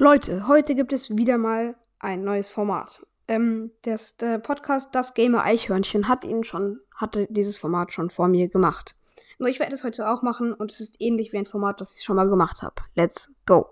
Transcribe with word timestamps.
Leute, 0.00 0.48
heute 0.48 0.74
gibt 0.74 0.94
es 0.94 1.14
wieder 1.14 1.36
mal 1.36 1.76
ein 1.98 2.24
neues 2.24 2.48
Format. 2.48 3.04
Ähm, 3.28 3.70
das, 3.82 4.16
der 4.16 4.38
Podcast 4.38 4.94
Das 4.94 5.12
Gamer 5.12 5.44
Eichhörnchen 5.44 6.08
hat 6.08 6.24
ihn 6.24 6.42
schon, 6.42 6.80
hatte 6.94 7.26
dieses 7.28 7.58
Format 7.58 7.92
schon 7.92 8.08
vor 8.08 8.26
mir 8.26 8.48
gemacht. 8.48 8.94
Nur 9.38 9.50
ich 9.50 9.60
werde 9.60 9.74
es 9.74 9.84
heute 9.84 10.08
auch 10.08 10.22
machen 10.22 10.54
und 10.54 10.72
es 10.72 10.80
ist 10.80 10.96
ähnlich 11.00 11.34
wie 11.34 11.36
ein 11.36 11.44
Format, 11.44 11.82
das 11.82 11.94
ich 11.94 12.02
schon 12.02 12.16
mal 12.16 12.30
gemacht 12.30 12.62
habe. 12.62 12.76
Let's 12.94 13.30
go! 13.44 13.66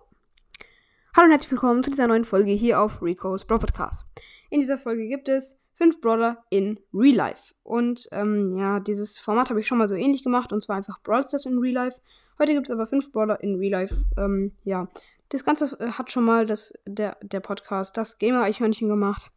Hallo 1.17 1.25
und 1.25 1.31
herzlich 1.31 1.51
willkommen 1.51 1.83
zu 1.83 1.91
dieser 1.91 2.09
neuen 2.09 2.27
Folge 2.27 2.53
hier 2.53 2.79
auf 2.83 3.01
Rico's 3.01 3.47
Brawl 3.47 3.61
Podcast. 3.61 4.05
In 4.51 4.61
dieser 4.61 4.77
Folge 4.77 5.09
gibt 5.09 5.31
es 5.31 5.59
fünf 5.73 5.99
Brawler 6.03 6.45
in 6.51 6.79
Real 6.93 7.17
Life. 7.17 7.55
Und 7.63 8.07
ähm, 8.13 8.55
ja, 8.59 8.81
dieses 8.81 9.19
Format 9.19 9.49
habe 9.49 9.61
ich 9.61 9.67
schon 9.67 9.79
mal 9.79 9.89
so 9.89 9.95
ähnlich 9.95 10.23
gemacht 10.23 10.53
und 10.53 10.63
zwar 10.63 10.77
einfach 10.77 11.01
Brawl 11.03 11.27
Stars 11.27 11.47
in 11.47 11.57
Real 11.57 11.73
Life. 11.73 12.03
Heute 12.39 12.53
gibt 12.53 12.67
es 12.67 12.71
aber 12.71 12.87
fünf 12.87 13.13
Brawler 13.13 13.43
in 13.43 13.55
Real 13.55 13.81
Life. 13.81 13.95
Ähm, 14.19 14.53
ja, 14.65 14.89
das 15.29 15.45
Ganze 15.45 15.77
äh, 15.81 15.93
hat 15.93 16.11
schon 16.11 16.25
mal 16.25 16.47
das, 16.47 16.75
der, 16.87 17.17
der 17.23 17.41
Podcast 17.41 17.97
das 17.97 18.19
Gamer 18.19 18.43
Eichhörnchen 18.43 18.89
gemacht. 18.89 19.31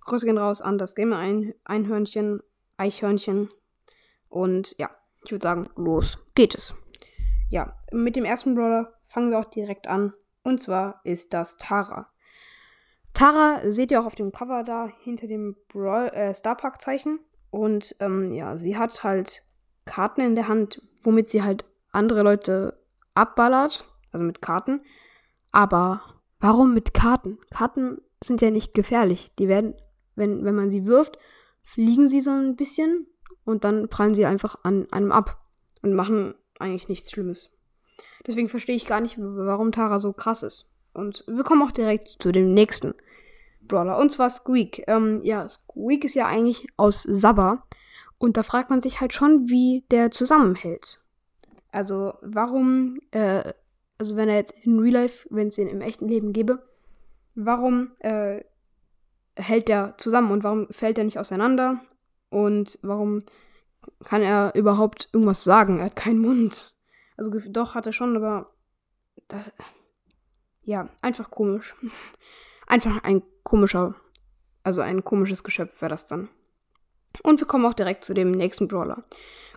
Grüße 0.00 0.26
gehen 0.26 0.38
raus 0.38 0.60
an 0.60 0.78
das 0.78 0.94
Gamer 0.94 1.18
Einhörnchen, 1.64 2.42
Eichhörnchen. 2.76 3.48
Und 4.28 4.76
ja, 4.78 4.90
ich 5.24 5.30
würde 5.30 5.42
sagen, 5.42 5.70
los 5.76 6.18
geht 6.34 6.54
es. 6.54 6.74
Ja, 7.50 7.76
mit 7.92 8.16
dem 8.16 8.24
ersten 8.24 8.54
Brawler 8.54 8.94
fangen 9.04 9.30
wir 9.30 9.38
auch 9.38 9.50
direkt 9.50 9.86
an. 9.86 10.12
Und 10.42 10.60
zwar 10.60 11.00
ist 11.04 11.34
das 11.34 11.56
Tara. 11.58 12.08
Tara 13.14 13.60
seht 13.70 13.90
ihr 13.90 14.00
auch 14.00 14.06
auf 14.06 14.14
dem 14.14 14.32
Cover 14.32 14.64
da 14.64 14.88
hinter 15.02 15.26
dem 15.26 15.56
äh, 15.74 16.34
Starpark-Zeichen. 16.34 17.20
Und 17.50 17.94
ähm, 18.00 18.32
ja, 18.32 18.58
sie 18.58 18.76
hat 18.76 19.04
halt 19.04 19.44
Karten 19.84 20.22
in 20.22 20.34
der 20.34 20.48
Hand, 20.48 20.82
womit 21.02 21.28
sie 21.28 21.42
halt 21.42 21.64
andere 21.92 22.22
Leute 22.22 22.80
abballert. 23.14 23.86
Also 24.10 24.24
mit 24.24 24.42
Karten. 24.42 24.80
Aber 25.52 26.02
warum 26.40 26.74
mit 26.74 26.94
Karten? 26.94 27.38
Karten 27.50 28.00
sind 28.22 28.40
ja 28.40 28.50
nicht 28.50 28.74
gefährlich. 28.74 29.32
Die 29.38 29.48
werden, 29.48 29.74
wenn, 30.16 30.44
wenn 30.44 30.54
man 30.54 30.70
sie 30.70 30.86
wirft, 30.86 31.18
fliegen 31.62 32.08
sie 32.08 32.20
so 32.20 32.30
ein 32.30 32.56
bisschen 32.56 33.06
und 33.44 33.64
dann 33.64 33.88
prallen 33.88 34.14
sie 34.14 34.26
einfach 34.26 34.56
an 34.62 34.90
einem 34.90 35.12
ab 35.12 35.40
und 35.82 35.94
machen 35.94 36.34
eigentlich 36.58 36.88
nichts 36.88 37.10
Schlimmes. 37.10 37.50
Deswegen 38.26 38.48
verstehe 38.48 38.76
ich 38.76 38.86
gar 38.86 39.00
nicht, 39.00 39.16
warum 39.18 39.72
Tara 39.72 39.98
so 39.98 40.12
krass 40.12 40.42
ist. 40.42 40.68
Und 40.94 41.24
wir 41.26 41.44
kommen 41.44 41.62
auch 41.62 41.72
direkt 41.72 42.16
zu 42.20 42.32
dem 42.32 42.54
nächsten 42.54 42.94
Brawler. 43.62 43.98
Und 43.98 44.10
zwar 44.10 44.30
Squeak. 44.30 44.84
Ähm, 44.86 45.20
ja, 45.24 45.48
Squeak 45.48 46.04
ist 46.04 46.14
ja 46.14 46.26
eigentlich 46.26 46.66
aus 46.76 47.02
Sabba. 47.02 47.66
Und 48.18 48.36
da 48.36 48.42
fragt 48.42 48.70
man 48.70 48.82
sich 48.82 49.00
halt 49.00 49.12
schon, 49.12 49.48
wie 49.48 49.84
der 49.90 50.10
zusammenhält. 50.10 51.00
Also, 51.72 52.14
warum 52.20 52.98
äh, 53.10 53.52
also 54.02 54.16
wenn 54.16 54.28
er 54.28 54.34
jetzt 54.34 54.52
in 54.64 54.80
Real 54.80 54.94
Life, 54.94 55.28
wenn 55.30 55.46
es 55.46 55.58
ihn 55.58 55.68
im 55.68 55.80
echten 55.80 56.08
Leben 56.08 56.32
gäbe, 56.32 56.60
warum 57.36 57.92
äh, 58.00 58.42
hält 59.36 59.68
der 59.68 59.94
zusammen 59.96 60.32
und 60.32 60.42
warum 60.42 60.66
fällt 60.72 60.98
er 60.98 61.04
nicht 61.04 61.20
auseinander? 61.20 61.80
Und 62.28 62.80
warum 62.82 63.20
kann 64.02 64.22
er 64.22 64.56
überhaupt 64.56 65.08
irgendwas 65.12 65.44
sagen? 65.44 65.78
Er 65.78 65.84
hat 65.84 65.94
keinen 65.94 66.18
Mund. 66.18 66.74
Also 67.16 67.30
doch 67.50 67.76
hat 67.76 67.86
er 67.86 67.92
schon, 67.92 68.16
aber 68.16 68.50
das, 69.28 69.52
ja, 70.62 70.88
einfach 71.00 71.30
komisch. 71.30 71.76
Einfach 72.66 73.04
ein 73.04 73.22
komischer, 73.44 73.94
also 74.64 74.80
ein 74.80 75.04
komisches 75.04 75.44
Geschöpf 75.44 75.80
wäre 75.80 75.90
das 75.90 76.08
dann. 76.08 76.28
Und 77.22 77.38
wir 77.38 77.46
kommen 77.46 77.66
auch 77.66 77.74
direkt 77.74 78.04
zu 78.04 78.14
dem 78.14 78.32
nächsten 78.32 78.66
Brawler. 78.66 79.04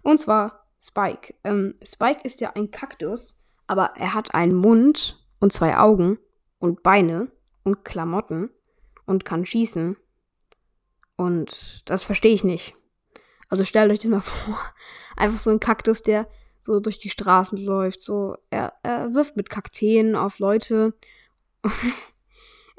Und 0.04 0.22
zwar 0.22 0.68
Spike. 0.80 1.34
Ähm, 1.44 1.76
Spike 1.82 2.22
ist 2.24 2.42
ja 2.42 2.52
ein 2.52 2.70
Kaktus, 2.70 3.40
aber 3.68 3.94
er 3.98 4.14
hat 4.14 4.34
einen 4.34 4.56
Mund 4.56 5.24
und 5.40 5.54
zwei 5.54 5.78
Augen 5.78 6.20
und 6.60 6.84
Beine 6.84 7.32
und 7.64 7.84
Klamotten 7.84 8.50
und 9.06 9.26
kann 9.26 9.46
schießen. 9.46 9.98
Und 11.18 11.90
das 11.90 12.04
verstehe 12.04 12.34
ich 12.34 12.44
nicht. 12.44 12.76
Also 13.50 13.64
stellt 13.64 13.92
euch 13.92 14.00
das 14.00 14.12
mal 14.12 14.22
vor. 14.22 14.60
Einfach 15.16 15.40
so 15.40 15.50
ein 15.50 15.60
Kaktus, 15.60 16.04
der 16.04 16.28
so 16.62 16.80
durch 16.80 17.00
die 17.00 17.10
Straßen 17.10 17.58
läuft. 17.58 18.02
So, 18.02 18.38
er, 18.50 18.74
er 18.84 19.14
wirft 19.14 19.38
mit 19.38 19.50
Kakteen 19.50 20.16
auf 20.16 20.40
Leute. 20.40 20.94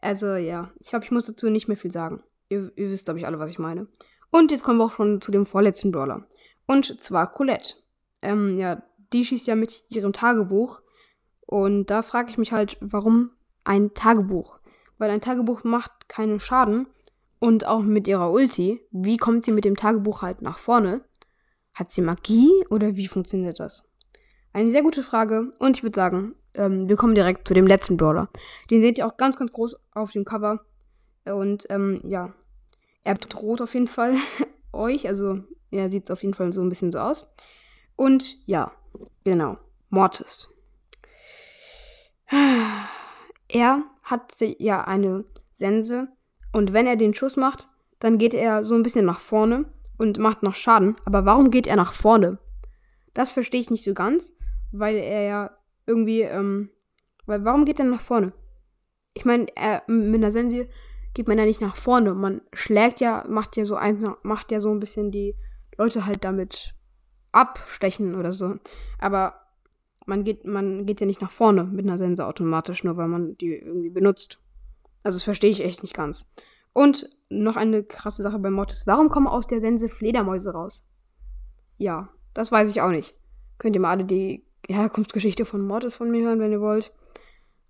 also 0.03 0.35
ja, 0.35 0.73
ich 0.81 0.89
glaube, 0.89 1.05
ich 1.05 1.11
muss 1.11 1.25
dazu 1.25 1.49
nicht 1.49 1.69
mehr 1.69 1.77
viel 1.77 1.93
sagen. 1.93 2.23
Ihr, 2.49 2.73
ihr 2.77 2.91
wisst, 2.91 3.07
glaube 3.07 3.21
ich, 3.21 3.27
alle, 3.27 3.39
was 3.39 3.51
ich 3.51 3.59
meine. 3.59 3.89
Und 4.31 4.51
jetzt 4.51 4.65
kommen 4.65 4.79
wir 4.79 4.85
auch 4.85 4.93
schon 4.93 5.21
zu 5.21 5.31
dem 5.31 5.47
vorletzten 5.47 5.93
Brawler. 5.93 6.27
Und 6.67 7.01
zwar 7.01 7.33
Colette. 7.33 7.77
Ähm, 8.23 8.59
ja, 8.59 8.83
die 9.13 9.25
schießt 9.25 9.47
ja 9.47 9.55
mit 9.55 9.85
ihrem 9.89 10.13
Tagebuch. 10.13 10.81
Und 11.47 11.87
da 11.87 12.03
frage 12.03 12.31
ich 12.31 12.39
mich 12.39 12.53
halt, 12.53 12.77
warum 12.81 13.31
ein 13.65 13.95
Tagebuch? 13.95 14.61
Weil 14.99 15.11
ein 15.11 15.21
Tagebuch 15.21 15.65
macht 15.65 16.09
keinen 16.09 16.41
Schaden. 16.41 16.87
Und 17.39 17.67
auch 17.67 17.83
mit 17.83 18.09
ihrer 18.09 18.33
Ulti, 18.33 18.81
wie 18.91 19.19
kommt 19.19 19.45
sie 19.45 19.53
mit 19.53 19.65
dem 19.65 19.77
Tagebuch 19.77 20.23
halt 20.23 20.41
nach 20.41 20.59
vorne? 20.59 21.03
Hat 21.75 21.93
sie 21.93 22.01
Magie 22.01 22.51
oder 22.71 22.97
wie 22.97 23.07
funktioniert 23.07 23.61
das? 23.61 23.85
Eine 24.53 24.71
sehr 24.71 24.83
gute 24.83 25.03
Frage. 25.03 25.53
Und 25.59 25.77
ich 25.77 25.83
würde 25.83 25.95
sagen, 25.95 26.35
ähm, 26.55 26.89
wir 26.89 26.97
kommen 26.97 27.15
direkt 27.15 27.47
zu 27.47 27.53
dem 27.53 27.67
letzten 27.67 27.99
Brawler. 27.99 28.31
Den 28.71 28.81
seht 28.81 28.97
ihr 28.99 29.07
auch 29.07 29.19
ganz, 29.19 29.37
ganz 29.37 29.53
groß 29.53 29.77
auf 29.93 30.13
dem 30.13 30.25
Cover. 30.25 30.65
Und 31.27 31.67
ähm, 31.69 32.01
ja, 32.05 32.33
er 33.05 33.15
bedroht 33.15 33.61
auf 33.61 33.75
jeden 33.75 33.89
Fall 33.89 34.17
euch. 34.73 35.07
Also 35.07 35.41
er 35.71 35.91
sieht 35.91 36.11
auf 36.11 36.23
jeden 36.23 36.35
Fall 36.35 36.53
so 36.53 36.63
ein 36.63 36.69
bisschen 36.71 36.93
so 36.93 36.99
aus. 36.99 37.35
Und 37.97 38.37
ja, 38.47 38.73
Genau, 39.27 39.59
Mortis. 39.91 40.49
Er 43.49 43.83
hat 44.03 44.35
ja 44.41 44.85
eine 44.85 45.25
Sense 45.53 46.09
und 46.53 46.73
wenn 46.73 46.87
er 46.87 46.95
den 46.95 47.15
Schuss 47.15 47.37
macht, 47.37 47.69
dann 47.99 48.19
geht 48.19 48.35
er 48.35 48.65
so 48.65 48.75
ein 48.75 48.85
bisschen 48.85 49.05
nach 49.05 49.19
vorne 49.19 49.65
und 49.99 50.19
macht 50.19 50.45
noch 50.45 50.55
Schaden. 50.55 50.97
Aber 51.05 51.25
warum 51.25 51.51
geht 51.51 51.67
er 51.67 51.75
nach 51.75 51.93
vorne? 51.93 52.39
Das 53.15 53.33
verstehe 53.33 53.61
ich 53.61 53.71
nicht 53.71 53.83
so 53.83 53.95
ganz, 53.95 54.33
weil 54.71 54.95
er 54.95 55.23
ja 55.23 55.51
irgendwie, 55.87 56.23
ähm, 56.23 56.71
weil 57.27 57.45
warum 57.45 57.65
geht 57.65 57.81
er 57.81 57.87
nach 57.87 58.01
vorne? 58.01 58.33
Ich 59.15 59.25
meine, 59.25 59.47
mit 59.89 60.23
einer 60.23 60.31
Sense 60.31 60.69
geht 61.15 61.27
man 61.27 61.39
ja 61.39 61.47
nicht 61.47 61.61
nach 61.61 61.75
vorne. 61.75 62.15
Man 62.15 62.43
schlägt 62.53 63.01
ja, 63.01 63.25
macht 63.29 63.57
ja 63.57 63.65
so 63.65 63.75
eins, 63.75 64.05
macht 64.23 64.53
ja 64.53 64.61
so 64.61 64.71
ein 64.71 64.79
bisschen 64.79 65.11
die 65.11 65.35
Leute 65.77 66.07
halt 66.07 66.23
damit 66.23 66.76
abstechen 67.37 68.15
oder 68.15 68.33
so. 68.33 68.57
Aber 68.99 69.35
man 70.07 70.25
geht, 70.25 70.47
man 70.47 70.87
geht 70.87 71.01
ja 71.01 71.07
nicht 71.07 71.21
nach 71.21 71.31
vorne 71.31 71.65
mit 71.65 71.87
einer 71.87 71.99
Sense 71.99 72.25
automatisch, 72.25 72.85
nur 72.85 72.97
weil 72.97 73.09
man 73.09 73.37
die 73.37 73.55
irgendwie 73.55 73.91
benutzt. 73.91 74.39
Also 75.03 75.17
das 75.19 75.25
verstehe 75.25 75.51
ich 75.51 75.63
echt 75.63 75.83
nicht 75.83 75.95
ganz. 75.95 76.27
Und 76.73 77.11
noch 77.29 77.57
eine 77.57 77.83
krasse 77.83 78.23
Sache 78.23 78.39
bei 78.39 78.51
Mortis. 78.51 78.87
Warum 78.87 79.09
kommen 79.09 79.27
aus 79.27 79.47
der 79.47 79.61
Sense 79.61 79.89
Fledermäuse 79.89 80.53
raus? 80.53 80.89
Ja, 81.79 82.09
das 82.35 82.53
weiß 82.53 82.71
ich 82.71 82.81
auch 82.81 82.91
nicht. 82.91 83.15
Könnt 83.59 83.75
ihr 83.75 83.81
mal 83.81 83.91
alle 83.91 84.05
die 84.05 84.45
Herkunftsgeschichte 84.69 85.45
von 85.45 85.67
Mortis 85.67 85.97
von 85.97 86.11
mir 86.11 86.25
hören, 86.25 86.41
wenn 86.41 86.53
ihr 86.53 86.61
wollt. 86.61 86.93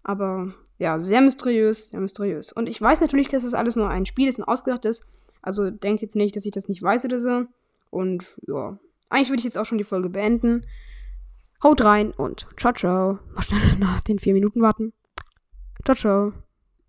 Aber 0.02 0.54
ja, 0.78 0.98
sehr 0.98 1.20
mysteriös, 1.20 1.90
sehr 1.90 2.00
mysteriös. 2.00 2.52
Und 2.52 2.68
ich 2.68 2.80
weiß 2.80 3.00
natürlich, 3.00 3.28
dass 3.28 3.42
das 3.42 3.54
alles 3.54 3.76
nur 3.76 3.88
ein 3.88 4.06
Spiel 4.06 4.28
ist, 4.28 4.38
ein 4.38 4.44
ausgedachtes. 4.44 5.06
Also 5.42 5.70
denkt 5.70 6.02
jetzt 6.02 6.16
nicht, 6.16 6.36
dass 6.36 6.44
ich 6.44 6.52
das 6.52 6.68
nicht 6.68 6.82
weiß 6.82 7.04
oder 7.04 7.20
so. 7.20 7.44
Und 7.90 8.38
ja, 8.46 8.78
eigentlich 9.08 9.28
würde 9.30 9.38
ich 9.38 9.44
jetzt 9.44 9.58
auch 9.58 9.66
schon 9.66 9.78
die 9.78 9.84
Folge 9.84 10.08
beenden. 10.08 10.66
Haut 11.62 11.82
rein 11.82 12.10
und 12.10 12.46
ciao, 12.56 12.72
ciao. 12.72 13.18
Noch 13.34 13.42
schnell 13.42 13.76
nach 13.78 14.00
den 14.00 14.18
vier 14.18 14.34
Minuten 14.34 14.60
warten. 14.62 14.92
Ciao, 15.84 15.96
ciao. 15.96 16.45